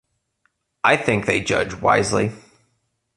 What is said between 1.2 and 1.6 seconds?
they